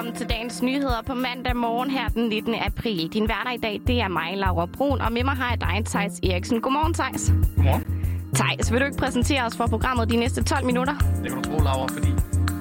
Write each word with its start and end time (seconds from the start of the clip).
velkommen 0.00 0.18
til 0.18 0.36
dagens 0.36 0.62
nyheder 0.62 1.02
på 1.06 1.14
mandag 1.14 1.56
morgen 1.56 1.90
her 1.90 2.08
den 2.08 2.28
19. 2.28 2.54
april. 2.54 3.08
Din 3.12 3.26
hverdag 3.26 3.54
i 3.54 3.56
dag, 3.56 3.80
det 3.86 4.00
er 4.00 4.08
mig, 4.08 4.36
Laura 4.36 4.66
Brun, 4.66 5.00
og 5.00 5.12
med 5.12 5.24
mig 5.24 5.34
har 5.34 5.50
jeg 5.50 5.60
dig, 5.60 5.86
Thijs 5.86 6.20
Eriksen. 6.22 6.60
Godmorgen, 6.60 6.94
Thijs. 6.94 7.32
Godmorgen. 7.56 7.84
Thijs, 8.34 8.72
vil 8.72 8.80
du 8.80 8.84
ikke 8.84 8.96
præsentere 8.96 9.42
os 9.46 9.56
for 9.56 9.66
programmet 9.66 10.10
de 10.10 10.16
næste 10.16 10.42
12 10.42 10.66
minutter? 10.66 10.94
Det 11.22 11.32
kan 11.32 11.42
du 11.42 11.50
tro, 11.50 11.58
Laura, 11.58 11.86
fordi 11.86 12.08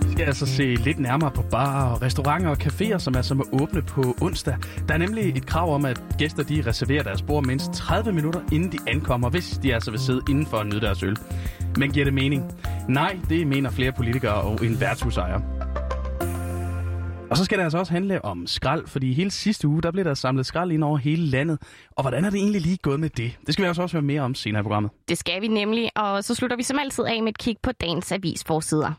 vi 0.05 0.11
skal 0.11 0.25
altså 0.25 0.45
se 0.45 0.63
lidt 0.63 0.99
nærmere 0.99 1.31
på 1.31 1.41
barer, 1.51 2.01
restauranter 2.01 2.49
og 2.49 2.57
caféer, 2.63 2.97
som 2.97 3.15
altså 3.15 3.35
må 3.35 3.45
åbne 3.61 3.81
på 3.81 4.15
onsdag. 4.21 4.57
Der 4.87 4.93
er 4.93 4.97
nemlig 4.97 5.37
et 5.37 5.45
krav 5.45 5.73
om, 5.73 5.85
at 5.85 6.01
gæster 6.17 6.43
de 6.43 6.63
reserverer 6.65 7.03
deres 7.03 7.21
bord 7.21 7.45
mindst 7.45 7.71
30 7.73 8.11
minutter, 8.11 8.39
inden 8.51 8.71
de 8.71 8.77
ankommer, 8.87 9.29
hvis 9.29 9.59
de 9.63 9.73
altså 9.73 9.91
vil 9.91 9.99
sidde 9.99 10.21
indenfor 10.29 10.57
og 10.57 10.65
nyde 10.65 10.81
deres 10.81 11.03
øl. 11.03 11.17
Men 11.77 11.91
giver 11.91 12.05
det 12.05 12.13
mening? 12.13 12.43
Nej, 12.87 13.19
det 13.29 13.47
mener 13.47 13.69
flere 13.69 13.91
politikere 13.91 14.41
og 14.41 14.65
en 14.65 14.81
værtshusejer. 14.81 15.58
Og 17.29 17.37
så 17.37 17.45
skal 17.45 17.57
det 17.57 17.63
altså 17.63 17.77
også 17.77 17.91
handle 17.93 18.25
om 18.25 18.47
skrald, 18.47 18.87
fordi 18.87 19.13
hele 19.13 19.31
sidste 19.31 19.67
uge, 19.67 19.81
der 19.81 19.91
blev 19.91 20.05
der 20.05 20.13
samlet 20.13 20.45
skrald 20.45 20.71
ind 20.71 20.83
over 20.83 20.97
hele 20.97 21.25
landet. 21.25 21.57
Og 21.91 22.03
hvordan 22.03 22.25
er 22.25 22.29
det 22.29 22.37
egentlig 22.37 22.61
lige 22.61 22.77
gået 22.77 22.99
med 22.99 23.09
det? 23.09 23.37
Det 23.45 23.53
skal 23.53 23.63
vi 23.63 23.67
altså 23.67 23.81
også 23.81 23.97
høre 23.97 24.01
mere 24.01 24.21
om 24.21 24.35
senere 24.35 24.59
i 24.59 24.63
programmet. 24.63 24.91
Det 25.09 25.17
skal 25.17 25.41
vi 25.41 25.47
nemlig, 25.47 25.89
og 25.95 26.23
så 26.23 26.35
slutter 26.35 26.57
vi 26.57 26.63
som 26.63 26.79
altid 26.79 27.03
af 27.03 27.23
med 27.23 27.29
et 27.29 27.37
kig 27.37 27.55
på 27.63 27.71
dagens 27.71 28.11
avisforsider. 28.11 28.93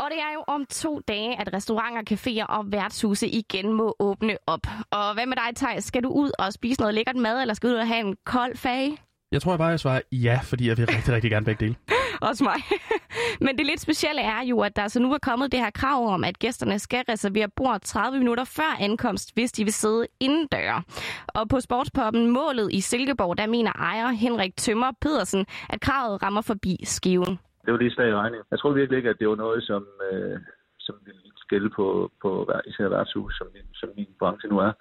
Og 0.00 0.06
det 0.10 0.18
er 0.18 0.32
jo 0.34 0.44
om 0.46 0.64
to 0.70 1.00
dage, 1.08 1.40
at 1.40 1.54
restauranter, 1.54 2.02
caféer 2.14 2.46
og 2.46 2.72
værtshuse 2.72 3.28
igen 3.28 3.72
må 3.72 3.96
åbne 3.98 4.36
op. 4.46 4.66
Og 4.90 5.14
hvad 5.14 5.26
med 5.26 5.36
dig, 5.36 5.56
Thijs? 5.56 5.84
Skal 5.84 6.02
du 6.02 6.08
ud 6.08 6.30
og 6.38 6.52
spise 6.52 6.80
noget 6.80 6.94
lækkert 6.94 7.16
mad, 7.16 7.40
eller 7.40 7.54
skal 7.54 7.70
du 7.70 7.74
ud 7.74 7.80
og 7.80 7.88
have 7.88 8.00
en 8.00 8.16
kold 8.26 8.56
fag? 8.56 8.96
Jeg 9.32 9.42
tror 9.42 9.52
jeg 9.52 9.58
bare, 9.58 9.68
jeg 9.68 9.80
svarer 9.80 10.00
ja, 10.12 10.40
fordi 10.42 10.68
jeg 10.68 10.78
vil 10.78 10.86
rigtig, 10.86 11.14
rigtig 11.14 11.30
gerne 11.30 11.46
begge 11.46 11.64
dele. 11.64 11.76
Også 12.28 12.44
mig. 12.44 12.60
Men 13.44 13.58
det 13.58 13.66
lidt 13.66 13.80
specielle 13.80 14.22
er 14.22 14.42
jo, 14.50 14.60
at 14.60 14.76
der 14.76 14.88
så 14.88 15.00
nu 15.00 15.12
er 15.12 15.18
kommet 15.22 15.52
det 15.52 15.60
her 15.60 15.70
krav 15.70 16.08
om, 16.14 16.24
at 16.24 16.38
gæsterne 16.38 16.78
skal 16.78 17.04
reservere 17.08 17.48
bord 17.56 17.80
30 17.80 18.18
minutter 18.18 18.44
før 18.44 18.76
ankomst, 18.80 19.34
hvis 19.34 19.52
de 19.52 19.64
vil 19.64 19.72
sidde 19.72 20.06
indendør. 20.20 20.84
Og 21.28 21.48
på 21.48 21.60
sportspoppen 21.60 22.30
Målet 22.30 22.72
i 22.72 22.80
Silkeborg, 22.80 23.38
der 23.38 23.46
mener 23.46 23.72
ejer 23.72 24.08
Henrik 24.08 24.56
Tømmer 24.56 24.92
Pedersen, 25.00 25.46
at 25.68 25.80
kravet 25.80 26.22
rammer 26.22 26.42
forbi 26.42 26.76
skiven. 26.84 27.38
Det 27.64 27.72
var 27.72 27.78
lige 27.78 27.90
slag 27.90 28.08
i 28.08 28.14
regning. 28.14 28.42
Jeg 28.50 28.58
tror 28.58 28.72
virkelig 28.72 28.96
ikke, 28.96 29.10
at 29.10 29.18
det 29.20 29.28
var 29.28 29.36
noget, 29.36 29.64
som, 29.64 29.86
øh, 30.12 30.38
som 30.78 30.94
ville 31.04 31.20
skælde 31.36 31.70
på, 31.70 32.12
på 32.22 32.50
især 32.66 32.88
værtshus, 32.88 33.34
som, 33.38 33.46
som 33.74 33.88
min 33.96 34.08
branche 34.18 34.48
nu 34.48 34.58
er. 34.58 34.72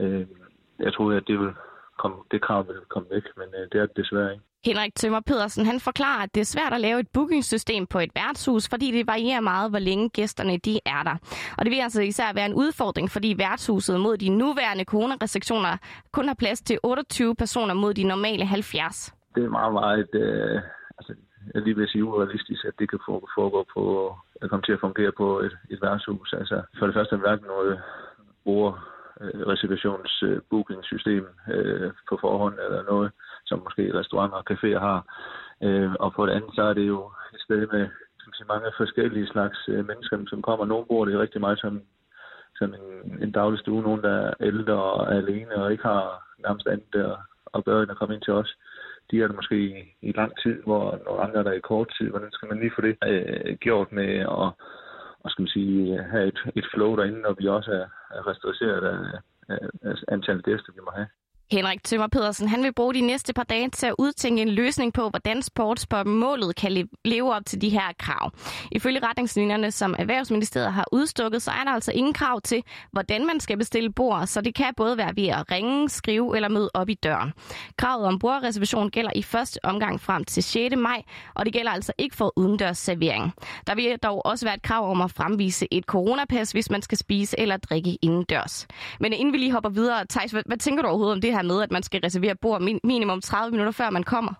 Øh, 0.00 0.26
jeg 0.78 0.92
troede, 0.92 1.16
at 1.16 1.24
det 1.26 1.38
ville 1.38 1.54
komme, 2.02 2.16
det 2.30 2.40
krav 2.46 2.66
ville 2.68 2.86
komme 2.94 3.08
væk, 3.14 3.26
men 3.40 3.48
øh, 3.58 3.64
det 3.72 3.78
er 3.80 3.86
det 3.86 3.96
desværre 3.96 4.32
ikke. 4.32 4.44
Henrik 4.64 4.94
Tømmer 4.94 5.20
Pedersen 5.20 5.66
han 5.66 5.80
forklarer, 5.80 6.22
at 6.22 6.34
det 6.34 6.40
er 6.40 6.44
svært 6.54 6.72
at 6.72 6.80
lave 6.80 7.00
et 7.00 7.08
bookingsystem 7.14 7.86
på 7.86 7.98
et 7.98 8.12
værtshus, 8.14 8.68
fordi 8.68 8.90
det 8.96 9.06
varierer 9.06 9.40
meget, 9.40 9.70
hvor 9.70 9.78
længe 9.78 10.08
gæsterne 10.08 10.56
de 10.58 10.80
er 10.86 11.02
der. 11.02 11.16
Og 11.58 11.64
det 11.64 11.70
vil 11.70 11.80
altså 11.80 12.02
især 12.02 12.32
være 12.34 12.46
en 12.46 12.54
udfordring, 12.54 13.10
fordi 13.10 13.34
værtshuset 13.38 14.00
mod 14.00 14.16
de 14.16 14.28
nuværende 14.28 14.84
coronarestriktioner 14.84 15.76
kun 16.12 16.26
har 16.28 16.34
plads 16.34 16.60
til 16.62 16.78
28 16.82 17.34
personer 17.34 17.74
mod 17.74 17.94
de 17.94 18.04
normale 18.04 18.44
70. 18.44 19.14
Det 19.34 19.44
er 19.44 19.48
meget, 19.48 19.72
meget 19.72 20.08
øh, 20.14 20.60
altså, 20.98 21.12
jeg 21.54 21.62
lige 21.62 21.76
vil 21.76 21.88
sige 21.88 22.04
urealistisk, 22.04 22.64
at 22.64 22.74
det 22.78 22.90
kan 22.90 22.98
foregå 23.34 23.66
på 23.74 24.14
at 24.42 24.50
komme 24.50 24.62
til 24.62 24.72
at 24.72 24.80
fungere 24.80 25.12
på 25.16 25.40
et, 25.40 25.54
et 25.70 25.82
værtshus. 25.82 26.32
Altså, 26.32 26.62
for 26.78 26.86
det 26.86 26.94
første 26.94 27.14
er 27.14 27.18
hverken 27.18 27.46
noget 27.46 27.80
bruger 28.44 28.72
øh, 28.72 28.99
Øh, 29.20 29.40
reservationsbookingsystem 29.52 31.24
øh, 31.54 31.82
øh, 31.84 31.92
på 32.08 32.18
forhånd 32.20 32.56
eller 32.64 32.82
noget, 32.82 33.10
som 33.46 33.62
måske 33.66 33.98
restauranter 33.98 34.36
og 34.36 34.46
caféer 34.50 34.80
har. 34.88 35.00
Øh, 35.62 35.92
og 36.00 36.12
på 36.12 36.26
det 36.26 36.32
andet, 36.32 36.50
så 36.54 36.62
er 36.62 36.74
det 36.74 36.86
jo 36.88 37.10
et 37.34 37.40
sted 37.40 37.66
med 37.72 37.88
sige, 38.34 38.46
mange 38.48 38.70
forskellige 38.76 39.26
slags 39.26 39.58
øh, 39.68 39.86
mennesker, 39.86 40.16
som 40.28 40.42
kommer. 40.42 40.64
Nogle 40.66 40.86
bor 40.86 41.04
det 41.04 41.18
rigtig 41.18 41.40
meget 41.40 41.58
som, 41.60 41.82
som 42.58 42.74
en, 42.74 43.18
en 43.22 43.32
daglig 43.32 43.60
stue. 43.60 43.82
Nogle, 43.82 44.02
der 44.02 44.16
er 44.28 44.34
ældre 44.40 44.74
og 44.74 45.12
er 45.12 45.18
alene 45.18 45.54
og 45.62 45.72
ikke 45.72 45.84
har 45.84 46.02
nærmest 46.46 46.66
andet 46.66 46.94
at, 46.94 47.16
at 47.54 47.64
gøre, 47.64 47.82
end 47.82 47.90
at 47.90 47.96
komme 47.96 48.14
ind 48.14 48.22
til 48.22 48.32
os 48.32 48.56
de 49.10 49.22
er 49.22 49.26
der 49.26 49.34
måske 49.34 49.56
i, 49.56 49.74
i 50.08 50.12
lang 50.12 50.32
tid, 50.42 50.62
hvor 50.62 51.00
nogle 51.06 51.22
andre 51.22 51.44
der 51.44 51.52
i 51.52 51.60
kort 51.60 51.88
tid. 51.98 52.08
Hvordan 52.10 52.32
skal 52.32 52.48
man 52.48 52.58
lige 52.58 52.72
få 52.76 52.80
det 52.80 52.96
øh, 53.06 53.56
gjort 53.56 53.92
med 53.92 54.12
at 54.40 54.48
og 55.20 55.30
skal 55.30 55.42
man 55.42 55.48
sige, 55.48 56.02
have 56.02 56.26
et, 56.28 56.38
et 56.56 56.66
flow 56.74 56.96
derinde, 56.96 57.20
når 57.20 57.34
vi 57.38 57.48
også 57.48 57.72
er, 57.72 57.86
er 58.16 58.26
restauret 58.26 58.84
af, 58.92 59.20
af, 59.48 59.58
af 59.82 59.94
antallet 60.08 60.44
gæster, 60.44 60.72
vi 60.72 60.80
må 60.84 60.90
have. 60.94 61.08
Henrik 61.52 61.84
Tømmer 61.84 62.06
Pedersen 62.06 62.48
han 62.48 62.62
vil 62.62 62.74
bruge 62.74 62.94
de 62.94 63.00
næste 63.00 63.32
par 63.32 63.42
dage 63.42 63.68
til 63.68 63.86
at 63.86 63.94
udtænke 63.98 64.42
en 64.42 64.48
løsning 64.48 64.92
på, 64.92 65.08
hvordan 65.08 65.42
sportspoppen 65.42 66.14
målet 66.14 66.56
kan 66.56 66.88
leve 67.04 67.34
op 67.34 67.42
til 67.46 67.60
de 67.60 67.68
her 67.68 67.92
krav. 67.98 68.30
Ifølge 68.72 69.00
retningslinjerne, 69.06 69.70
som 69.70 69.94
Erhvervsministeriet 69.98 70.72
har 70.72 70.84
udstukket, 70.92 71.42
så 71.42 71.50
er 71.50 71.64
der 71.64 71.70
altså 71.70 71.92
ingen 71.92 72.12
krav 72.12 72.40
til, 72.40 72.62
hvordan 72.92 73.26
man 73.26 73.40
skal 73.40 73.58
bestille 73.58 73.92
bord, 73.92 74.26
så 74.26 74.40
det 74.40 74.54
kan 74.54 74.74
både 74.76 74.96
være 74.96 75.16
ved 75.16 75.28
at 75.28 75.50
ringe, 75.50 75.88
skrive 75.88 76.36
eller 76.36 76.48
møde 76.48 76.70
op 76.74 76.88
i 76.88 76.94
døren. 76.94 77.32
Kravet 77.78 78.06
om 78.06 78.18
bordreservation 78.18 78.90
gælder 78.90 79.10
i 79.14 79.22
første 79.22 79.64
omgang 79.64 80.00
frem 80.00 80.24
til 80.24 80.42
6. 80.42 80.76
maj, 80.76 81.02
og 81.34 81.44
det 81.44 81.52
gælder 81.52 81.70
altså 81.70 81.92
ikke 81.98 82.16
for 82.16 82.32
udendørs 82.36 82.78
servering. 82.78 83.32
Der 83.66 83.74
vil 83.74 83.98
dog 84.02 84.26
også 84.26 84.46
være 84.46 84.54
et 84.54 84.62
krav 84.62 84.90
om 84.90 85.00
at 85.00 85.10
fremvise 85.10 85.66
et 85.70 85.84
coronapas, 85.84 86.52
hvis 86.52 86.70
man 86.70 86.82
skal 86.82 86.98
spise 86.98 87.40
eller 87.40 87.56
drikke 87.56 87.98
indendørs. 88.02 88.66
Men 89.00 89.12
inden 89.12 89.32
vi 89.32 89.38
lige 89.38 89.52
hopper 89.52 89.70
videre, 89.70 90.06
Thijs, 90.10 90.30
hvad, 90.30 90.42
hvad 90.46 90.56
tænker 90.56 90.82
du 90.82 90.88
overhovedet 90.88 91.14
om 91.14 91.20
det 91.20 91.32
her 91.32 91.39
her 91.40 91.46
med, 91.54 91.62
at 91.62 91.70
man 91.70 91.82
skal 91.82 92.00
reservere 92.04 92.34
bord 92.42 92.62
min- 92.62 92.80
minimum 92.84 93.20
30 93.20 93.50
minutter 93.50 93.72
før 93.72 93.90
man 93.90 94.02
kommer? 94.02 94.32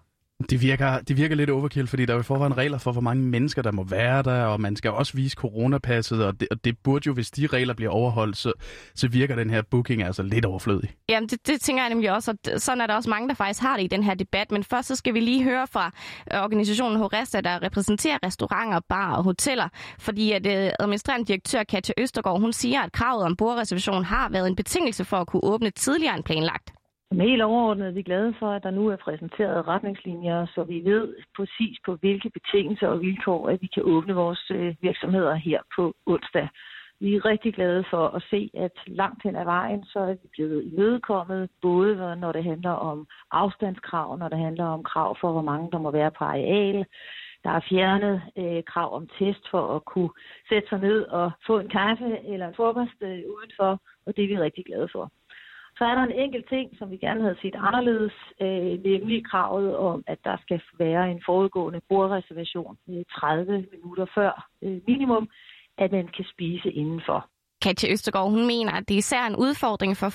Det 0.51 0.63
virker, 0.63 0.99
det 0.99 1.17
virker 1.17 1.37
lidt 1.37 1.51
overkill, 1.51 1.87
fordi 1.87 2.07
der 2.07 2.13
er 2.13 2.17
jo 2.17 2.23
forvejen 2.23 2.57
regler 2.57 2.79
for, 2.79 2.93
hvor 2.93 3.01
mange 3.01 3.23
mennesker, 3.23 3.63
der 3.63 3.73
må 3.73 3.85
være 3.85 4.23
der, 4.23 4.45
og 4.45 4.61
man 4.61 4.77
skal 4.77 4.91
også 4.91 5.13
vise 5.15 5.35
coronapasset, 5.37 6.25
og 6.25 6.41
det, 6.41 6.49
og 6.51 6.65
det 6.65 6.79
burde 6.79 7.03
jo, 7.07 7.13
hvis 7.13 7.31
de 7.31 7.47
regler 7.47 7.75
bliver 7.75 7.91
overholdt, 7.91 8.37
så, 8.37 8.53
så 8.95 9.09
virker 9.09 9.37
den 9.37 9.51
her 9.51 9.63
booking 9.71 10.03
altså 10.03 10.23
lidt 10.23 10.45
overflødig. 10.45 10.91
Jamen, 11.09 11.29
det, 11.29 11.47
det 11.47 11.61
tænker 11.61 11.83
jeg 11.83 11.89
nemlig 11.89 12.13
også, 12.13 12.31
og 12.55 12.61
sådan 12.61 12.81
er 12.81 12.87
der 12.87 12.95
også 12.95 13.11
mange, 13.11 13.29
der 13.29 13.35
faktisk 13.35 13.61
har 13.61 13.77
det 13.77 13.85
i 13.85 13.87
den 13.87 14.03
her 14.03 14.15
debat. 14.15 14.51
Men 14.53 14.65
først 14.65 14.89
så 14.89 14.97
skal 14.97 15.15
vi 15.15 15.21
lige 15.21 15.45
høre 15.45 15.67
fra 15.67 15.91
øh, 16.35 16.41
organisationen 16.41 16.99
Horesta, 16.99 17.41
der 17.41 17.63
repræsenterer 17.63 18.19
restauranter, 18.27 18.81
bar 18.89 19.15
og 19.17 19.25
hoteller, 19.25 19.69
fordi 19.99 20.33
at 20.33 20.47
øh, 20.47 20.71
administrerende 20.81 21.27
direktør 21.27 21.63
Katja 21.63 21.95
Østergaard, 21.99 22.41
hun 22.41 22.53
siger, 22.53 22.81
at 22.81 22.93
kravet 22.93 23.25
om 23.25 23.37
bordreservation 23.37 24.05
har 24.05 24.29
været 24.29 24.49
en 24.49 24.57
betingelse 24.57 25.05
for 25.05 25.17
at 25.17 25.27
kunne 25.27 25.45
åbne 25.45 25.71
tidligere 25.71 26.17
end 26.17 26.25
planlagt. 26.25 26.73
Helt 27.13 27.43
overordnet 27.43 27.87
er 27.87 27.91
vi 27.93 28.03
glade 28.03 28.35
for, 28.39 28.51
at 28.51 28.63
der 28.63 28.71
nu 28.71 28.89
er 28.89 28.97
præsenteret 28.97 29.69
retningslinjer, 29.69 30.47
så 30.55 30.65
vi 30.65 30.85
ved 30.85 31.15
præcis 31.37 31.79
på 31.85 31.95
hvilke 31.95 32.31
betingelser 32.31 32.87
og 32.89 33.01
vilkår, 33.01 33.49
at 33.49 33.63
vi 33.63 33.67
kan 33.67 33.83
åbne 33.83 34.15
vores 34.15 34.51
øh, 34.51 34.75
virksomheder 34.81 35.35
her 35.35 35.61
på 35.77 35.95
onsdag. 36.07 36.49
Vi 37.01 37.15
er 37.15 37.25
rigtig 37.25 37.55
glade 37.55 37.85
for 37.91 38.09
at 38.09 38.23
se, 38.31 38.51
at 38.55 38.73
langt 38.87 39.23
hen 39.23 39.37
ad 39.37 39.45
vejen, 39.45 39.85
så 39.85 39.99
er 39.99 40.13
vi 40.13 40.29
blevet 40.33 40.65
imødekommet, 40.65 41.51
både 41.63 42.17
når 42.17 42.33
det 42.33 42.45
handler 42.45 42.71
om 42.71 43.07
afstandskrav, 43.31 44.19
når 44.19 44.29
det 44.29 44.39
handler 44.39 44.65
om 44.65 44.83
krav 44.83 45.17
for, 45.21 45.33
hvor 45.33 45.43
mange 45.43 45.71
der 45.73 45.79
må 45.79 45.91
være 45.91 46.11
på 46.11 46.25
areal. 46.25 46.85
Der 47.45 47.51
er 47.51 47.61
fjernet 47.69 48.23
øh, 48.39 48.65
krav 48.65 48.95
om 48.95 49.09
test 49.19 49.51
for 49.51 49.77
at 49.77 49.85
kunne 49.85 50.11
sætte 50.49 50.69
sig 50.69 50.79
ned 50.79 51.03
og 51.03 51.31
få 51.47 51.59
en 51.59 51.69
kaffe 51.69 52.19
eller 52.33 52.49
en 52.49 52.55
frokost 52.55 53.03
øh, 53.03 53.23
udenfor, 53.35 53.79
og 54.07 54.17
det 54.17 54.25
er 54.25 54.29
vi 54.29 54.39
rigtig 54.39 54.65
glade 54.65 54.89
for. 54.93 55.11
Så 55.81 55.87
er 55.87 55.95
der 55.95 56.03
en 56.03 56.21
enkelt 56.25 56.49
ting, 56.49 56.79
som 56.79 56.91
vi 56.91 56.97
gerne 56.97 57.23
havde 57.23 57.39
set 57.43 57.55
anderledes, 57.55 58.13
øh, 58.41 58.73
nemlig 58.91 59.27
kravet 59.31 59.77
om, 59.77 60.05
at 60.07 60.19
der 60.25 60.37
skal 60.43 60.61
være 60.79 61.11
en 61.11 61.23
forudgående 61.27 61.81
bordreservation 61.89 62.77
øh, 62.91 63.05
30 63.11 63.67
minutter 63.73 64.07
før 64.15 64.49
øh, 64.63 64.81
minimum, 64.87 65.29
at 65.79 65.93
man 65.93 66.09
kan 66.17 66.25
spise 66.35 66.71
indenfor. 66.73 67.29
Katja 67.63 67.93
Østergaard, 67.93 68.31
hun 68.31 68.47
mener, 68.47 68.73
at 68.73 68.89
det 68.89 68.95
er 68.95 68.99
især 68.99 69.27
en 69.27 69.37
udfordring 69.37 69.97
for 69.97 70.09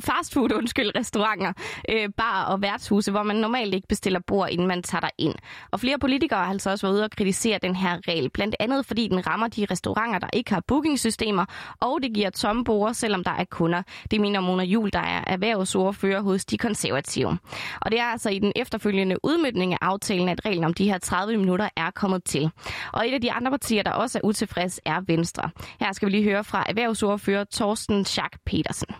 fastfood 0.00 0.52
undskyld, 0.52 0.90
restauranter, 0.98 1.52
øh, 1.88 2.08
bar 2.16 2.44
og 2.44 2.62
værtshuse, 2.62 3.10
hvor 3.10 3.22
man 3.22 3.36
normalt 3.36 3.74
ikke 3.74 3.88
bestiller 3.88 4.20
bord, 4.26 4.50
inden 4.50 4.66
man 4.66 4.82
tager 4.82 5.10
ind. 5.18 5.34
Og 5.70 5.80
flere 5.80 5.98
politikere 5.98 6.38
har 6.38 6.50
altså 6.50 6.70
også 6.70 6.86
været 6.86 6.94
ude 6.94 7.04
og 7.04 7.10
kritisere 7.10 7.58
den 7.62 7.76
her 7.76 7.98
regel, 8.08 8.30
blandt 8.30 8.56
andet 8.60 8.86
fordi 8.86 9.08
den 9.08 9.26
rammer 9.26 9.48
de 9.48 9.66
restauranter, 9.70 10.18
der 10.18 10.28
ikke 10.32 10.54
har 10.54 10.62
bookingsystemer, 10.68 11.44
og 11.80 11.98
det 12.02 12.14
giver 12.14 12.30
tomme 12.30 12.64
bord, 12.64 12.94
selvom 12.94 13.24
der 13.24 13.30
er 13.30 13.44
kunder. 13.44 13.82
Det 14.10 14.20
mener 14.20 14.40
Mona 14.40 14.64
Jul, 14.64 14.90
der 14.92 14.98
er 14.98 15.24
erhvervsordfører 15.26 16.20
hos 16.20 16.44
de 16.44 16.58
konservative. 16.58 17.38
Og 17.80 17.90
det 17.90 18.00
er 18.00 18.04
altså 18.04 18.30
i 18.30 18.38
den 18.38 18.52
efterfølgende 18.56 19.16
udmyndning 19.22 19.72
af 19.72 19.78
aftalen, 19.80 20.28
at 20.28 20.40
reglen 20.44 20.64
om 20.64 20.74
de 20.74 20.84
her 20.84 20.98
30 20.98 21.38
minutter 21.38 21.68
er 21.76 21.90
kommet 21.90 22.24
til. 22.24 22.50
Og 22.92 23.08
et 23.08 23.14
af 23.14 23.20
de 23.20 23.32
andre 23.32 23.50
partier, 23.50 23.82
der 23.82 23.90
også 23.90 24.18
er 24.18 24.26
utilfreds, 24.26 24.80
er 24.84 25.00
Venstre. 25.06 25.50
Her 25.80 25.92
skal 25.92 26.06
vi 26.06 26.10
lige 26.10 26.24
høre 26.24 26.44
fra 26.44 26.64
erhvervsordfører 26.76 27.44
Torsten 27.44 28.04
Schack 28.04 28.38
Petersen. 28.46 28.94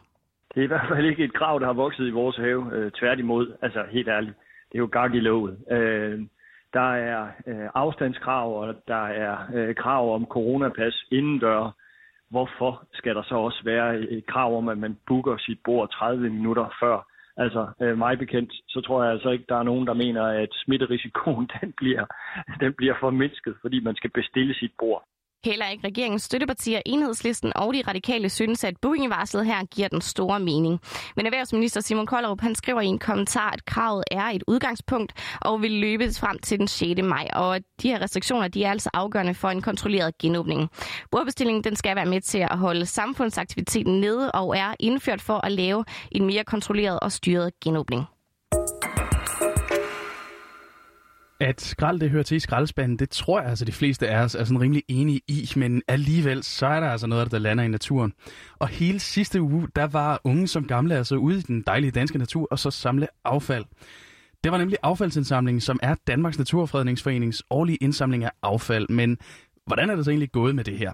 Det 0.55 0.61
er 0.61 0.64
i 0.64 0.67
hvert 0.67 0.88
fald 0.88 1.06
ikke 1.06 1.25
et 1.25 1.34
krav, 1.34 1.61
der 1.61 1.67
har 1.67 1.73
vokset 1.73 2.06
i 2.06 2.11
vores 2.11 2.37
have. 2.37 2.62
Øh, 2.73 2.90
tværtimod, 2.90 3.56
altså 3.62 3.84
helt 3.90 4.08
ærligt, 4.08 4.37
det 4.69 4.75
er 4.75 4.78
jo 4.78 4.88
gang 4.93 5.17
i 5.17 5.20
lovet. 5.20 5.58
Øh, 5.70 6.20
der 6.73 6.90
er 6.94 7.23
øh, 7.46 7.69
afstandskrav, 7.75 8.61
og 8.61 8.75
der 8.88 9.05
er 9.06 9.37
øh, 9.55 9.75
krav 9.75 10.14
om 10.14 10.26
coronapas 10.26 11.05
indendør. 11.12 11.75
Hvorfor 12.31 12.82
skal 12.93 13.14
der 13.14 13.23
så 13.23 13.34
også 13.34 13.61
være 13.64 13.99
et 13.99 14.26
krav 14.26 14.58
om, 14.58 14.69
at 14.69 14.78
man 14.78 14.99
booker 15.06 15.37
sit 15.38 15.58
bord 15.64 15.90
30 15.90 16.31
minutter 16.31 16.76
før? 16.81 17.06
Altså, 17.37 17.67
øh, 17.82 17.99
mig 17.99 18.19
bekendt, 18.19 18.52
så 18.69 18.81
tror 18.81 19.02
jeg 19.02 19.12
altså 19.12 19.31
ikke, 19.31 19.44
der 19.49 19.56
er 19.56 19.62
nogen, 19.62 19.87
der 19.87 19.94
mener, 19.94 20.25
at 20.26 20.49
smitterisikoen 20.52 21.50
den 21.61 21.73
bliver, 21.76 22.05
den 22.61 22.73
bliver 22.75 22.94
formindsket, 23.00 23.55
fordi 23.61 23.81
man 23.81 23.96
skal 23.96 24.11
bestille 24.11 24.55
sit 24.55 24.73
bord. 24.78 25.05
Heller 25.44 25.68
ikke 25.68 25.86
regeringens 25.86 26.22
støttepartier, 26.22 26.80
enhedslisten 26.86 27.52
og 27.56 27.74
de 27.74 27.82
radikale 27.88 28.28
synes, 28.28 28.64
at 28.64 28.74
bookingvarslet 28.82 29.46
her 29.46 29.64
giver 29.64 29.88
den 29.88 30.00
store 30.00 30.40
mening. 30.40 30.80
Men 31.16 31.26
erhvervsminister 31.26 31.80
Simon 31.80 32.06
Kollerup 32.06 32.40
han 32.40 32.54
skriver 32.54 32.80
i 32.80 32.86
en 32.86 32.98
kommentar, 32.98 33.50
at 33.50 33.64
kravet 33.64 34.04
er 34.10 34.22
et 34.22 34.44
udgangspunkt 34.46 35.12
og 35.40 35.62
vil 35.62 35.70
løbe 35.70 36.04
frem 36.20 36.38
til 36.38 36.58
den 36.58 36.68
6. 36.68 37.02
maj, 37.02 37.28
og 37.32 37.56
at 37.56 37.62
de 37.82 37.88
her 37.88 38.02
restriktioner 38.02 38.48
de 38.48 38.64
er 38.64 38.70
altså 38.70 38.90
afgørende 38.94 39.34
for 39.34 39.48
en 39.48 39.62
kontrolleret 39.62 40.18
genåbning. 40.18 40.70
Bordbestillingen 41.10 41.64
den 41.64 41.76
skal 41.76 41.96
være 41.96 42.06
med 42.06 42.20
til 42.20 42.38
at 42.38 42.58
holde 42.58 42.86
samfundsaktiviteten 42.86 44.00
nede 44.00 44.32
og 44.32 44.56
er 44.56 44.74
indført 44.80 45.20
for 45.20 45.46
at 45.46 45.52
lave 45.52 45.84
en 46.12 46.26
mere 46.26 46.44
kontrolleret 46.44 47.00
og 47.00 47.12
styret 47.12 47.50
genåbning. 47.64 48.06
At 51.46 51.60
skrald 51.60 52.00
det 52.00 52.10
hører 52.10 52.22
til 52.22 52.37
i 52.37 52.40
skraldespanden, 52.40 52.98
det 52.98 53.10
tror 53.10 53.40
jeg 53.40 53.50
altså 53.50 53.64
de 53.64 53.72
fleste 53.72 54.08
af 54.08 54.25
os 54.25 54.34
er 54.34 54.44
sådan 54.44 54.60
rimelig 54.60 54.82
enige 54.88 55.20
i, 55.28 55.52
men 55.56 55.82
alligevel 55.88 56.43
så 56.43 56.66
er 56.66 56.81
der 56.81 56.88
altså 56.88 57.06
noget, 57.06 57.31
der 57.31 57.38
lander 57.38 57.64
i 57.64 57.69
naturen. 57.69 58.12
Og 58.58 58.69
hele 58.69 59.00
sidste 59.00 59.43
uge, 59.43 59.69
der 59.76 59.87
var 59.87 60.20
unge 60.25 60.48
som 60.48 60.66
gamle 60.66 60.96
altså 60.96 61.16
ude 61.16 61.38
i 61.38 61.43
den 61.43 61.62
dejlige 61.66 61.90
danske 61.90 62.19
natur 62.19 62.48
og 62.50 62.58
så 62.58 62.70
samle 62.70 63.08
affald. 63.25 63.64
Det 64.44 64.52
var 64.52 64.58
nemlig 64.58 64.78
affaldsindsamlingen, 64.82 65.60
som 65.60 65.78
er 65.82 65.94
Danmarks 66.06 66.38
Naturfredningsforenings 66.38 67.43
årlige 67.50 67.76
indsamling 67.76 68.25
af 68.25 68.31
affald, 68.42 68.88
men 68.88 69.19
hvordan 69.66 69.90
er 69.90 69.96
det 69.96 70.04
så 70.04 70.10
egentlig 70.10 70.32
gået 70.32 70.54
med 70.54 70.64
det 70.64 70.78
her? 70.78 70.92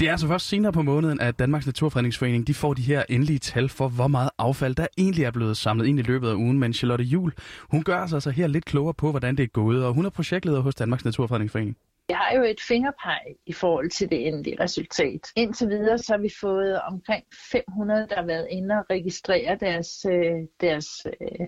Det 0.00 0.08
er 0.08 0.12
altså 0.12 0.28
først 0.28 0.48
senere 0.48 0.72
på 0.72 0.82
måneden, 0.82 1.20
at 1.20 1.38
Danmarks 1.38 1.66
Naturfredningsforening 1.66 2.46
de 2.46 2.54
får 2.54 2.74
de 2.74 2.82
her 2.82 3.02
endelige 3.08 3.38
tal 3.38 3.68
for, 3.68 3.88
hvor 3.88 4.08
meget 4.08 4.30
affald 4.38 4.74
der 4.74 4.86
egentlig 4.98 5.24
er 5.24 5.30
blevet 5.30 5.56
samlet 5.56 5.86
ind 5.86 5.98
i 5.98 6.02
løbet 6.02 6.28
af 6.28 6.34
ugen. 6.34 6.58
Men 6.58 6.74
Charlotte 6.74 7.04
Jul, 7.04 7.32
hun 7.70 7.82
gør 7.82 7.96
altså 7.96 8.08
sig 8.08 8.16
altså 8.16 8.30
her 8.30 8.46
lidt 8.46 8.64
klogere 8.64 8.94
på, 8.94 9.10
hvordan 9.10 9.36
det 9.36 9.42
er 9.42 9.46
gået, 9.46 9.84
og 9.84 9.94
hun 9.94 10.06
er 10.06 10.10
projektleder 10.10 10.60
hos 10.60 10.74
Danmarks 10.74 11.04
Naturfredningsforening. 11.04 11.76
Jeg 12.08 12.16
har 12.16 12.36
jo 12.36 12.42
et 12.42 12.60
fingerpeg 12.68 13.20
i 13.46 13.52
forhold 13.52 13.90
til 13.90 14.10
det 14.10 14.26
endelige 14.28 14.56
resultat. 14.60 15.20
Indtil 15.36 15.68
videre 15.68 15.98
så 15.98 16.12
har 16.12 16.20
vi 16.20 16.30
fået 16.40 16.80
omkring 16.80 17.24
500, 17.50 18.06
der 18.10 18.16
har 18.16 18.26
været 18.26 18.46
inde 18.50 18.74
og 18.74 18.84
registrere 18.90 19.56
deres, 19.60 20.06
øh, 20.10 20.48
deres 20.60 21.06
øh, 21.06 21.46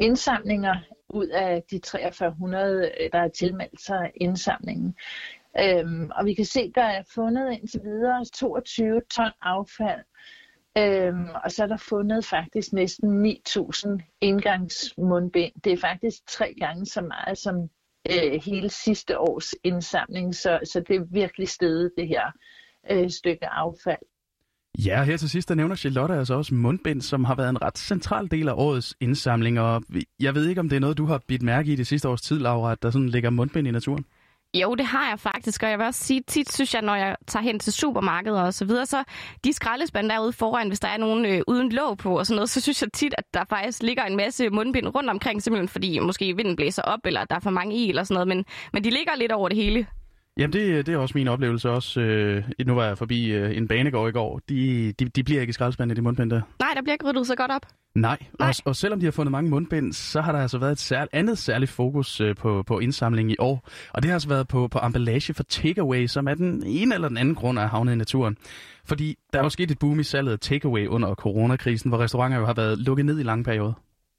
indsamlinger 0.00 0.74
ud 1.08 1.26
af 1.26 1.62
de 1.70 1.80
4300, 1.90 2.90
øh, 3.00 3.10
der 3.12 3.18
har 3.18 3.28
tilmeldt 3.28 3.80
sig 3.80 4.10
indsamlingen. 4.14 4.94
Øhm, 5.60 6.10
og 6.14 6.24
vi 6.24 6.34
kan 6.34 6.44
se, 6.44 6.72
der 6.74 6.82
er 6.82 7.02
fundet 7.14 7.52
indtil 7.52 7.80
videre 7.84 8.24
22 8.34 9.00
ton 9.10 9.30
affald. 9.42 10.00
Øhm, 10.78 11.28
og 11.44 11.52
så 11.52 11.62
er 11.62 11.66
der 11.66 11.76
fundet 11.76 12.24
faktisk 12.24 12.72
næsten 12.72 13.26
9.000 13.26 14.18
indgangsmundbind. 14.20 15.52
Det 15.64 15.72
er 15.72 15.76
faktisk 15.76 16.18
tre 16.26 16.54
gange 16.60 16.86
så 16.86 17.00
meget 17.00 17.38
som 17.38 17.68
øh, 18.10 18.40
hele 18.44 18.68
sidste 18.68 19.18
års 19.18 19.54
indsamling, 19.64 20.34
så, 20.34 20.60
så 20.64 20.80
det 20.80 20.96
er 20.96 21.04
virkelig 21.10 21.48
stedet 21.48 21.92
det 21.98 22.08
her 22.08 22.32
øh, 22.90 23.10
stykke 23.10 23.46
affald. 23.46 23.98
Ja, 24.84 25.02
her 25.02 25.16
til 25.16 25.30
sidst 25.30 25.48
der 25.48 25.54
nævner 25.54 25.74
Charlotte 25.74 26.14
altså 26.14 26.34
også 26.34 26.54
mundbind, 26.54 27.00
som 27.02 27.24
har 27.24 27.34
været 27.34 27.50
en 27.50 27.62
ret 27.62 27.78
central 27.78 28.30
del 28.30 28.48
af 28.48 28.52
årets 28.56 28.96
indsamling. 29.00 29.60
Og 29.60 29.82
jeg 30.20 30.34
ved 30.34 30.48
ikke, 30.48 30.60
om 30.60 30.68
det 30.68 30.76
er 30.76 30.80
noget, 30.80 30.98
du 30.98 31.06
har 31.06 31.22
bidt 31.28 31.42
mærke 31.42 31.72
i 31.72 31.76
det 31.76 31.86
sidste 31.86 32.08
års 32.08 32.22
tid, 32.22 32.38
Laura, 32.38 32.72
at 32.72 32.82
der 32.82 32.90
sådan 32.90 33.08
ligger 33.08 33.30
mundbind 33.30 33.68
i 33.68 33.70
naturen? 33.70 34.04
Jo, 34.54 34.74
det 34.74 34.86
har 34.86 35.08
jeg 35.08 35.20
faktisk, 35.20 35.62
og 35.62 35.70
jeg 35.70 35.78
vil 35.78 35.86
også 35.86 36.04
sige, 36.04 36.22
tit 36.26 36.52
synes 36.52 36.74
jeg, 36.74 36.82
når 36.82 36.94
jeg 36.94 37.16
tager 37.26 37.42
hen 37.42 37.58
til 37.58 37.72
supermarkedet 37.72 38.40
og 38.40 38.54
så 38.54 38.64
videre, 38.64 38.86
så 38.86 39.04
de 39.44 39.52
skraldespande 39.52 40.10
derude 40.10 40.32
foran, 40.32 40.68
hvis 40.68 40.80
der 40.80 40.88
er 40.88 40.96
nogen 40.96 41.26
øh, 41.26 41.40
uden 41.46 41.72
låg 41.72 41.98
på 41.98 42.18
og 42.18 42.26
sådan 42.26 42.36
noget, 42.36 42.50
så 42.50 42.60
synes 42.60 42.82
jeg 42.82 42.92
tit, 42.92 43.14
at 43.18 43.24
der 43.34 43.44
faktisk 43.44 43.82
ligger 43.82 44.04
en 44.04 44.16
masse 44.16 44.50
mundbind 44.50 44.88
rundt 44.94 45.10
omkring, 45.10 45.42
simpelthen 45.42 45.68
fordi 45.68 45.98
måske 45.98 46.36
vinden 46.36 46.56
blæser 46.56 46.82
op, 46.82 47.00
eller 47.04 47.24
der 47.24 47.36
er 47.36 47.40
for 47.40 47.50
mange 47.50 47.76
i, 47.76 47.88
eller 47.88 48.04
sådan 48.04 48.14
noget, 48.14 48.28
men, 48.28 48.44
men 48.72 48.84
de 48.84 48.90
ligger 48.90 49.16
lidt 49.16 49.32
over 49.32 49.48
det 49.48 49.56
hele. 49.56 49.86
Jamen, 50.38 50.52
det, 50.52 50.86
det 50.86 50.94
er 50.94 50.98
også 50.98 51.18
min 51.18 51.28
oplevelse 51.28 51.70
også. 51.70 52.00
Øh, 52.00 52.44
nu 52.66 52.74
var 52.74 52.84
jeg 52.84 52.98
forbi 52.98 53.30
øh, 53.30 53.56
en 53.56 53.68
banegård 53.68 54.08
i 54.08 54.12
går. 54.12 54.40
De, 54.48 54.92
de, 54.92 55.04
de 55.04 55.24
bliver 55.24 55.40
ikke 55.40 55.52
skraldespande, 55.52 55.94
de 55.94 56.02
mundbind 56.02 56.30
der. 56.30 56.40
Nej, 56.58 56.72
der 56.74 56.82
bliver 56.82 56.92
ikke 56.92 57.06
ryddet 57.06 57.26
så 57.26 57.34
godt 57.34 57.50
op. 57.50 57.62
Nej, 57.94 58.18
Nej. 58.38 58.48
Og, 58.48 58.54
og 58.64 58.76
selvom 58.76 59.00
de 59.00 59.06
har 59.06 59.10
fundet 59.10 59.32
mange 59.32 59.50
mundbind, 59.50 59.92
så 59.92 60.20
har 60.20 60.32
der 60.32 60.38
altså 60.38 60.58
været 60.58 60.72
et 60.72 60.78
særligt, 60.78 61.14
andet 61.14 61.38
særligt 61.38 61.70
fokus 61.70 62.20
øh, 62.20 62.36
på, 62.36 62.62
på 62.66 62.78
indsamling 62.78 63.30
i 63.30 63.36
år. 63.38 63.68
Og 63.92 64.02
det 64.02 64.10
har 64.10 64.16
altså 64.16 64.28
været 64.28 64.48
på, 64.48 64.68
på 64.68 64.78
emballage 64.78 65.34
for 65.34 65.42
takeaway, 65.42 66.06
som 66.06 66.28
er 66.28 66.34
den 66.34 66.62
ene 66.66 66.94
eller 66.94 67.08
den 67.08 67.16
anden 67.16 67.34
grund 67.34 67.58
af 67.58 67.68
havnet 67.68 67.92
i 67.92 67.96
naturen. 67.96 68.36
Fordi 68.84 69.16
der 69.32 69.38
er 69.38 69.42
jo 69.42 69.48
sket 69.48 69.70
et 69.70 69.78
boom 69.78 70.00
i 70.00 70.04
salget 70.04 70.32
af 70.32 70.38
takeaway 70.38 70.86
under 70.86 71.14
coronakrisen, 71.14 71.88
hvor 71.88 71.98
restauranter 71.98 72.38
jo 72.38 72.46
har 72.46 72.54
været 72.54 72.78
lukket 72.78 73.06
ned 73.06 73.20
i 73.20 73.22
lange 73.22 73.44
perioder 73.44 73.72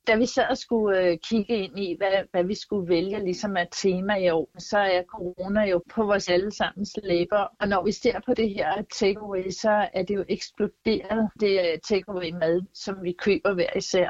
da 0.07 0.15
vi 0.15 0.25
sad 0.25 0.49
og 0.49 0.57
skulle 0.57 0.99
øh, 0.99 1.17
kigge 1.17 1.57
ind 1.57 1.79
i, 1.79 1.95
hvad, 1.97 2.23
hvad 2.31 2.43
vi 2.43 2.55
skulle 2.55 2.89
vælge 2.89 3.23
ligesom 3.23 3.57
af 3.57 3.67
tema 3.71 4.15
i 4.15 4.29
år, 4.29 4.49
så 4.57 4.77
er 4.77 5.03
corona 5.03 5.65
jo 5.65 5.83
på 5.89 6.03
vores 6.03 6.29
allesammens 6.29 6.99
læber. 7.03 7.47
Og 7.59 7.67
når 7.67 7.83
vi 7.83 7.91
ser 7.91 8.19
på 8.25 8.33
det 8.33 8.49
her 8.49 8.81
takeaway, 8.93 9.49
så 9.49 9.87
er 9.93 10.03
det 10.03 10.15
jo 10.15 10.25
eksploderet, 10.29 11.29
det 11.39 11.59
øh, 11.59 11.79
takeaway 11.89 12.31
mad, 12.31 12.61
som 12.73 13.03
vi 13.03 13.11
køber 13.11 13.53
hver 13.53 13.77
især. 13.77 14.09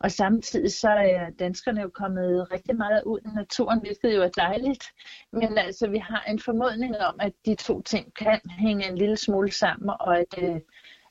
Og 0.00 0.10
samtidig 0.10 0.72
så 0.72 0.88
er 0.88 1.30
danskerne 1.30 1.80
jo 1.80 1.90
kommet 1.94 2.52
rigtig 2.52 2.76
meget 2.76 3.02
ud 3.04 3.20
i 3.20 3.28
naturen, 3.34 3.80
hvilket 3.80 4.16
jo 4.16 4.22
er 4.22 4.28
dejligt. 4.28 4.84
Men 5.32 5.58
altså, 5.58 5.88
vi 5.88 5.98
har 5.98 6.24
en 6.28 6.38
formodning 6.38 6.98
om, 6.98 7.16
at 7.20 7.32
de 7.46 7.54
to 7.54 7.82
ting 7.82 8.14
kan 8.14 8.40
hænge 8.58 8.88
en 8.88 8.98
lille 8.98 9.16
smule 9.16 9.52
sammen, 9.52 9.90
og 10.00 10.18
at, 10.18 10.42
øh, 10.42 10.60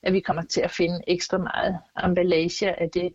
at 0.03 0.13
vi 0.13 0.19
kommer 0.19 0.43
til 0.43 0.61
at 0.61 0.71
finde 0.71 0.99
ekstra 1.07 1.37
meget 1.37 1.79
emballage 2.03 2.79
af 2.81 2.89
det 2.89 3.13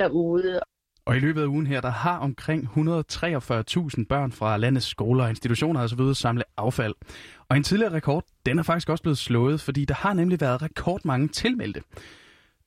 derude. 0.00 0.60
Og 1.04 1.16
i 1.16 1.20
løbet 1.20 1.42
af 1.42 1.46
ugen 1.46 1.66
her, 1.66 1.80
der 1.80 1.90
har 1.90 2.18
omkring 2.18 2.64
143.000 2.64 4.04
børn 4.08 4.32
fra 4.32 4.56
landets 4.56 4.86
skoler 4.86 5.24
og 5.24 5.30
institutioner 5.30 5.80
altså 5.80 5.96
ved 5.96 6.14
samle 6.14 6.44
affald. 6.56 6.94
Og 7.48 7.56
en 7.56 7.62
tidligere 7.62 7.92
rekord, 7.92 8.24
den 8.46 8.58
er 8.58 8.62
faktisk 8.62 8.88
også 8.88 9.02
blevet 9.02 9.18
slået, 9.18 9.60
fordi 9.60 9.84
der 9.84 9.94
har 9.94 10.12
nemlig 10.12 10.40
været 10.40 10.62
rekordmange 10.62 11.28
tilmeldte. 11.28 11.82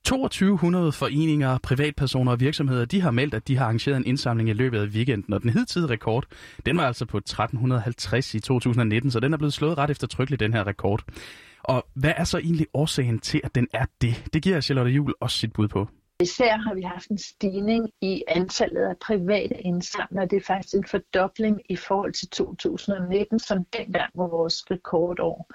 2200 0.05 0.91
foreninger, 0.91 1.57
privatpersoner 1.63 2.31
og 2.31 2.39
virksomheder, 2.39 2.85
de 2.85 3.01
har 3.01 3.11
meldt, 3.11 3.33
at 3.33 3.47
de 3.47 3.57
har 3.57 3.65
arrangeret 3.65 3.97
en 3.97 4.05
indsamling 4.05 4.49
i 4.49 4.53
løbet 4.53 4.79
af 4.79 4.87
weekenden, 4.87 5.33
og 5.33 5.41
den 5.41 5.49
hidtidige 5.49 5.89
rekord, 5.89 6.25
den 6.65 6.77
var 6.77 6.87
altså 6.87 7.05
på 7.05 7.17
1350 7.17 8.35
i 8.35 8.39
2019, 8.39 9.11
så 9.11 9.19
den 9.19 9.33
er 9.33 9.37
blevet 9.37 9.53
slået 9.53 9.77
ret 9.77 9.89
eftertrykkeligt, 9.89 10.39
den 10.39 10.53
her 10.53 10.67
rekord. 10.67 11.03
Og 11.63 11.87
hvad 11.93 12.13
er 12.17 12.23
så 12.23 12.37
egentlig 12.37 12.67
årsagen 12.73 13.19
til, 13.19 13.41
at 13.43 13.55
den 13.55 13.67
er 13.73 13.85
det? 14.01 14.25
Det 14.33 14.43
giver 14.43 14.61
Charlotte 14.61 14.91
Jul 14.91 15.13
også 15.19 15.37
sit 15.37 15.53
bud 15.53 15.67
på. 15.67 15.87
Især 16.23 16.57
har 16.57 16.73
vi 16.73 16.81
haft 16.81 17.09
en 17.09 17.17
stigning 17.17 17.89
i 18.01 18.23
antallet 18.27 18.81
af 18.81 18.97
private 18.97 19.61
indsamlere. 19.61 20.25
Det 20.25 20.37
er 20.37 20.45
faktisk 20.47 20.73
en 20.73 20.85
fordobling 20.85 21.61
i 21.69 21.75
forhold 21.75 22.13
til 22.13 22.29
2019, 22.29 23.39
som 23.39 23.65
dengang 23.65 24.11
var 24.15 24.27
vores 24.27 24.71
rekordår. 24.71 25.51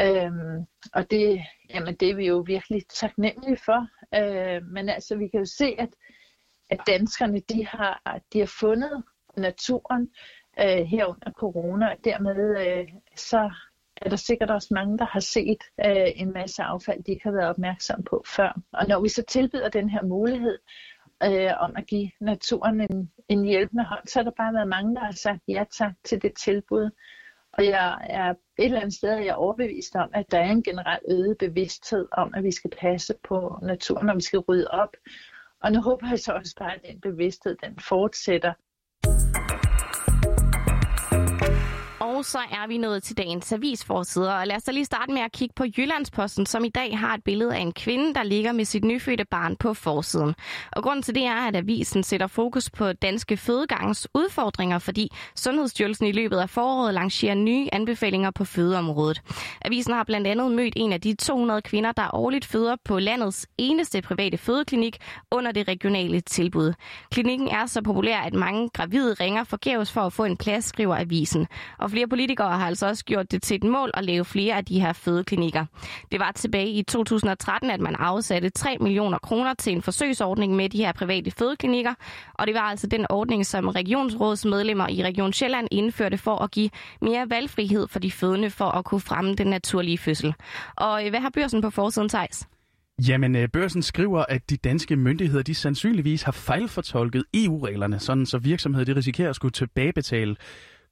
Øhm, 0.00 0.66
og 0.94 1.10
det, 1.10 1.42
jamen, 1.70 1.94
det 1.94 2.10
er 2.10 2.14
vi 2.14 2.26
jo 2.26 2.38
virkelig 2.46 2.82
taknemmelige 2.88 3.56
for. 3.64 3.88
Øh, 4.14 4.62
men 4.66 4.88
altså, 4.88 5.16
vi 5.16 5.28
kan 5.28 5.40
jo 5.40 5.46
se, 5.46 5.74
at, 5.78 5.88
at 6.70 6.80
danskerne 6.86 7.40
de 7.40 7.66
har, 7.66 8.20
de 8.32 8.38
har 8.38 8.52
fundet 8.60 9.02
naturen 9.36 10.10
øh, 10.60 10.84
her 10.86 11.06
under 11.06 11.30
corona, 11.30 11.88
og 11.88 11.96
dermed 12.04 12.66
øh, 12.66 12.88
så 13.16 13.50
er 14.02 14.08
der 14.08 14.16
sikkert 14.16 14.50
også 14.50 14.68
mange, 14.70 14.98
der 14.98 15.04
har 15.04 15.20
set 15.20 15.62
øh, 15.86 16.06
en 16.14 16.32
masse 16.32 16.62
affald, 16.62 17.04
de 17.04 17.10
ikke 17.10 17.24
har 17.24 17.32
været 17.32 17.48
opmærksom 17.48 18.02
på 18.02 18.24
før. 18.26 18.60
Og 18.72 18.88
når 18.88 19.00
vi 19.00 19.08
så 19.08 19.22
tilbyder 19.22 19.68
den 19.68 19.90
her 19.90 20.02
mulighed 20.02 20.58
øh, 21.22 21.52
om 21.60 21.76
at 21.76 21.86
give 21.86 22.10
naturen 22.20 22.80
en, 22.80 23.12
en 23.28 23.44
hjælpende 23.44 23.84
hånd, 23.84 24.06
så 24.06 24.18
har 24.18 24.24
der 24.24 24.30
bare 24.36 24.54
været 24.54 24.68
mange, 24.68 24.94
der 24.94 25.00
har 25.00 25.12
sagt 25.12 25.42
ja 25.48 25.64
tak 25.78 25.92
til 26.04 26.22
det 26.22 26.34
tilbud. 26.34 26.90
Og 27.52 27.64
jeg 27.66 28.06
er 28.10 28.30
et 28.30 28.36
eller 28.58 28.80
andet 28.80 28.94
sted 28.94 29.10
jeg 29.10 29.26
er 29.26 29.34
overbevist 29.34 29.96
om, 29.96 30.10
at 30.14 30.30
der 30.30 30.38
er 30.38 30.50
en 30.50 30.62
generelt 30.62 31.02
øget 31.10 31.38
bevidsthed 31.38 32.08
om, 32.12 32.34
at 32.34 32.44
vi 32.44 32.52
skal 32.52 32.70
passe 32.80 33.14
på 33.28 33.58
naturen, 33.62 34.08
og 34.10 34.16
vi 34.16 34.20
skal 34.20 34.38
rydde 34.38 34.68
op. 34.68 34.96
Og 35.62 35.72
nu 35.72 35.80
håber 35.80 36.08
jeg 36.08 36.18
så 36.18 36.32
også 36.32 36.54
bare, 36.58 36.74
at 36.74 36.80
den 36.90 37.00
bevidsthed 37.00 37.56
den 37.64 37.78
fortsætter. 37.78 38.52
Og 42.16 42.24
så 42.24 42.38
er 42.38 42.66
vi 42.66 42.78
nået 42.78 43.02
til 43.02 43.16
dagens 43.16 43.52
avisforsider, 43.52 44.32
og 44.32 44.46
lad 44.46 44.56
os 44.56 44.62
da 44.62 44.72
lige 44.72 44.84
starte 44.84 45.12
med 45.12 45.20
at 45.20 45.32
kigge 45.32 45.52
på 45.56 45.64
Jyllandsposten, 45.78 46.46
som 46.46 46.64
i 46.64 46.68
dag 46.68 46.98
har 46.98 47.14
et 47.14 47.24
billede 47.24 47.56
af 47.56 47.60
en 47.60 47.72
kvinde, 47.72 48.14
der 48.14 48.22
ligger 48.22 48.52
med 48.52 48.64
sit 48.64 48.84
nyfødte 48.84 49.24
barn 49.24 49.56
på 49.56 49.74
forsiden. 49.74 50.34
Og 50.72 50.82
grunden 50.82 51.02
til 51.02 51.14
det 51.14 51.24
er, 51.24 51.34
at 51.48 51.56
avisen 51.56 52.02
sætter 52.02 52.26
fokus 52.26 52.70
på 52.70 52.92
danske 52.92 53.36
fødegangens 53.36 54.08
udfordringer, 54.14 54.78
fordi 54.78 55.10
Sundhedsstyrelsen 55.34 56.06
i 56.06 56.12
løbet 56.12 56.36
af 56.36 56.50
foråret 56.50 56.94
lancerer 56.94 57.34
nye 57.34 57.68
anbefalinger 57.72 58.30
på 58.30 58.44
fødeområdet. 58.44 59.22
Avisen 59.62 59.92
har 59.92 60.04
blandt 60.04 60.26
andet 60.26 60.52
mødt 60.52 60.74
en 60.76 60.92
af 60.92 61.00
de 61.00 61.14
200 61.14 61.62
kvinder, 61.62 61.92
der 61.92 62.14
årligt 62.14 62.44
føder 62.44 62.76
på 62.84 62.98
landets 62.98 63.46
eneste 63.58 64.02
private 64.02 64.38
fødeklinik 64.38 64.98
under 65.30 65.52
det 65.52 65.68
regionale 65.68 66.20
tilbud. 66.20 66.72
Klinikken 67.10 67.48
er 67.48 67.66
så 67.66 67.82
populær, 67.82 68.18
at 68.18 68.34
mange 68.34 68.68
gravide 68.68 69.14
ringer 69.14 69.44
forgæves 69.44 69.92
for 69.92 70.00
at 70.00 70.12
få 70.12 70.24
en 70.24 70.36
plads, 70.36 70.64
skriver 70.64 70.96
avisen. 70.96 71.46
Og 71.78 71.90
flere 71.90 72.05
Flere 72.06 72.18
politikere 72.18 72.58
har 72.58 72.66
altså 72.66 72.86
også 72.88 73.04
gjort 73.04 73.32
det 73.32 73.42
til 73.42 73.54
et 73.54 73.64
mål 73.64 73.90
at 73.94 74.04
lave 74.04 74.24
flere 74.24 74.56
af 74.56 74.64
de 74.64 74.80
her 74.80 74.92
fødeklinikker. 74.92 75.66
Det 76.12 76.20
var 76.20 76.32
tilbage 76.32 76.68
i 76.68 76.82
2013, 76.82 77.70
at 77.70 77.80
man 77.80 77.94
afsatte 77.94 78.50
3 78.50 78.76
millioner 78.80 79.18
kroner 79.18 79.54
til 79.54 79.72
en 79.72 79.82
forsøgsordning 79.82 80.56
med 80.56 80.68
de 80.68 80.78
her 80.78 80.92
private 80.92 81.30
fødeklinikker, 81.30 81.94
og 82.34 82.46
det 82.46 82.54
var 82.54 82.60
altså 82.60 82.86
den 82.86 83.06
ordning, 83.10 83.46
som 83.46 83.68
regionsrådsmedlemmer 83.68 84.88
i 84.88 85.02
Region 85.02 85.32
Sjælland 85.32 85.68
indførte 85.70 86.18
for 86.18 86.38
at 86.38 86.50
give 86.50 86.70
mere 87.00 87.30
valgfrihed 87.30 87.88
for 87.88 87.98
de 87.98 88.10
fødende 88.10 88.50
for 88.50 88.68
at 88.70 88.84
kunne 88.84 89.00
fremme 89.00 89.34
den 89.34 89.46
naturlige 89.46 89.98
fødsel. 89.98 90.34
Og 90.76 91.04
øh, 91.04 91.10
hvad 91.10 91.20
har 91.20 91.30
børsen 91.30 91.62
på 91.62 91.70
forsiden, 91.70 92.08
Thijs? 92.08 92.46
Jamen, 93.08 93.36
øh, 93.36 93.48
børsen 93.48 93.82
skriver, 93.82 94.24
at 94.28 94.50
de 94.50 94.56
danske 94.56 94.96
myndigheder 94.96 95.42
de 95.42 95.54
sandsynligvis 95.54 96.22
har 96.22 96.32
fejlfortolket 96.32 97.24
EU-reglerne, 97.34 97.98
sådan 97.98 98.26
så 98.26 98.38
virksomheder 98.38 98.84
de 98.84 98.96
risikerer 98.96 99.30
at 99.30 99.36
skulle 99.36 99.52
tilbagebetale 99.52 100.36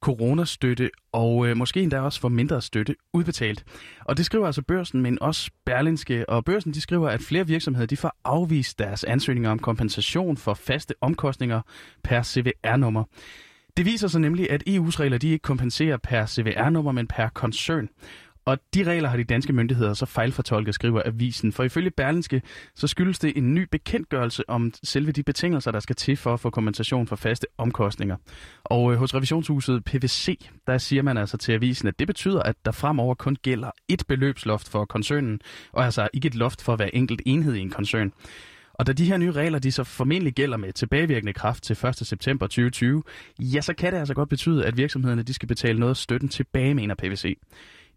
coronastøtte 0.04 0.90
og 1.12 1.46
øh, 1.46 1.56
måske 1.56 1.80
endda 1.80 2.00
også 2.00 2.20
for 2.20 2.28
mindre 2.28 2.62
støtte 2.62 2.94
udbetalt. 3.12 3.64
Og 4.04 4.16
det 4.16 4.26
skriver 4.26 4.46
altså 4.46 4.62
børsen, 4.62 5.02
men 5.02 5.18
også 5.22 5.50
Berlinske. 5.66 6.28
Og 6.28 6.44
børsen 6.44 6.74
de 6.74 6.80
skriver, 6.80 7.08
at 7.08 7.20
flere 7.20 7.46
virksomheder 7.46 7.86
de 7.86 7.96
får 7.96 8.16
afvist 8.24 8.78
deres 8.78 9.04
ansøgninger 9.04 9.50
om 9.50 9.58
kompensation 9.58 10.36
for 10.36 10.54
faste 10.54 10.94
omkostninger 11.00 11.60
per 12.02 12.22
CVR-nummer. 12.22 13.04
Det 13.76 13.84
viser 13.84 14.08
sig 14.08 14.20
nemlig, 14.20 14.50
at 14.50 14.62
EU's 14.68 15.00
regler 15.00 15.18
de 15.18 15.28
ikke 15.28 15.42
kompenserer 15.42 15.96
per 15.96 16.26
CVR-nummer, 16.26 16.92
men 16.92 17.06
per 17.06 17.28
koncern. 17.28 17.88
Og 18.44 18.58
de 18.74 18.84
regler 18.84 19.08
har 19.08 19.16
de 19.16 19.24
danske 19.24 19.52
myndigheder 19.52 19.94
så 19.94 20.06
fejlfortolket, 20.06 20.74
skriver 20.74 21.02
avisen. 21.04 21.52
For 21.52 21.62
ifølge 21.62 21.90
Berlinske, 21.90 22.42
så 22.74 22.86
skyldes 22.86 23.18
det 23.18 23.36
en 23.36 23.54
ny 23.54 23.68
bekendtgørelse 23.70 24.50
om 24.50 24.72
selve 24.82 25.12
de 25.12 25.22
betingelser, 25.22 25.70
der 25.70 25.80
skal 25.80 25.96
til 25.96 26.16
for 26.16 26.34
at 26.34 26.40
få 26.40 26.50
kompensation 26.50 27.06
for 27.06 27.16
faste 27.16 27.46
omkostninger. 27.58 28.16
Og 28.64 28.92
øh, 28.92 28.98
hos 28.98 29.14
revisionshuset 29.14 29.84
PVC, 29.84 30.38
der 30.66 30.78
siger 30.78 31.02
man 31.02 31.16
altså 31.16 31.36
til 31.36 31.52
avisen, 31.52 31.88
at 31.88 31.98
det 31.98 32.06
betyder, 32.06 32.42
at 32.42 32.56
der 32.64 32.72
fremover 32.72 33.14
kun 33.14 33.36
gælder 33.42 33.70
et 33.88 34.02
beløbsloft 34.08 34.68
for 34.68 34.84
koncernen, 34.84 35.40
og 35.72 35.84
altså 35.84 36.08
ikke 36.12 36.26
et 36.26 36.34
loft 36.34 36.62
for 36.62 36.76
hver 36.76 36.90
enkelt 36.92 37.22
enhed 37.26 37.54
i 37.54 37.60
en 37.60 37.70
koncern. 37.70 38.12
Og 38.74 38.86
da 38.86 38.92
de 38.92 39.04
her 39.04 39.16
nye 39.16 39.32
regler, 39.32 39.58
de 39.58 39.72
så 39.72 39.84
formentlig 39.84 40.34
gælder 40.34 40.56
med 40.56 40.72
tilbagevirkende 40.72 41.32
kraft 41.32 41.62
til 41.62 41.86
1. 41.86 41.96
september 41.96 42.46
2020, 42.46 43.02
ja, 43.38 43.60
så 43.60 43.74
kan 43.74 43.92
det 43.92 43.98
altså 43.98 44.14
godt 44.14 44.28
betyde, 44.28 44.66
at 44.66 44.76
virksomhederne 44.76 45.22
de 45.22 45.34
skal 45.34 45.48
betale 45.48 45.78
noget 45.78 45.90
af 45.90 45.96
støtten 45.96 46.28
tilbage, 46.28 46.74
mener 46.74 46.94
PVC. 46.94 47.38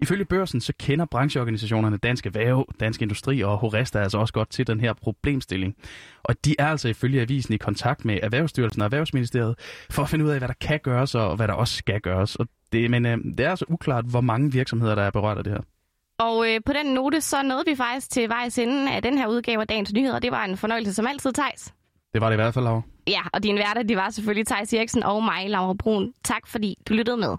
Ifølge 0.02 0.26
børsen 0.26 0.62
så 0.62 0.74
kender 0.80 1.06
brancheorganisationerne 1.06 1.98
Dansk 1.98 2.26
Erhverv, 2.26 2.66
Dansk 2.80 3.02
Industri 3.02 3.42
og 3.42 3.58
Horesta 3.58 4.00
altså 4.00 4.18
også 4.18 4.34
godt 4.34 4.50
til 4.50 4.68
den 4.68 4.82
her 4.82 4.94
problemstilling. 4.94 5.76
Og 6.24 6.46
de 6.46 6.56
er 6.60 6.68
altså 6.68 6.88
ifølge 6.88 7.22
avisen 7.22 7.54
i 7.54 7.58
kontakt 7.58 8.06
med 8.06 8.20
Erhvervsstyrelsen 8.24 8.82
og 8.82 8.86
Erhvervsministeriet 8.86 9.56
for 9.90 10.04
at 10.04 10.10
finde 10.10 10.26
ud 10.26 10.30
af, 10.30 10.38
hvad 10.38 10.48
der 10.48 10.54
kan 10.62 10.80
gøres 10.80 11.16
og 11.16 11.36
hvad 11.36 11.48
der 11.48 11.54
også 11.54 11.76
skal 11.76 12.02
gøres. 12.02 12.36
Og 12.36 12.48
det, 12.72 12.92
men 12.92 13.06
øh, 13.06 13.18
det 13.18 13.40
er 13.40 13.50
altså 13.50 13.66
uklart, 13.68 14.06
hvor 14.06 14.22
mange 14.22 14.52
virksomheder, 14.52 14.96
der 14.96 15.04
er 15.04 15.12
berørt 15.12 15.38
af 15.38 15.44
det 15.44 15.54
her. 15.54 15.62
Og 16.20 16.54
øh, 16.54 16.62
på 16.66 16.74
den 16.74 16.94
note, 16.94 17.22
så 17.22 17.44
nåede 17.44 17.64
vi 17.68 17.76
faktisk 17.76 18.10
til 18.10 18.30
vejs 18.30 18.58
ende 18.58 18.92
af 18.92 19.02
den 19.02 19.18
her 19.18 19.28
udgave 19.28 19.62
af 19.62 19.68
Dagens 19.68 19.94
Nyheder. 19.94 20.20
Det 20.20 20.32
var 20.32 20.46
en 20.46 20.58
fornøjelse 20.58 20.94
som 20.94 21.08
altid, 21.08 21.34
Tejs. 21.34 21.74
Det 22.14 22.22
var 22.22 22.28
det 22.30 22.36
i 22.36 22.42
hvert 22.42 22.54
fald, 22.54 22.66
Laura. 22.66 22.82
Ja, 23.08 23.22
og 23.34 23.44
din 23.44 23.56
værter, 23.56 23.84
de 23.84 23.96
var 23.96 24.10
selvfølgelig 24.10 24.48
Tejs 24.48 24.74
Eriksen 24.74 25.04
og 25.04 25.24
mig, 25.24 25.50
Laura 25.50 25.74
Brun. 25.74 26.14
Tak 26.24 26.48
fordi 26.48 26.76
du 26.90 26.94
lyttede 26.94 27.18
med. 27.18 27.36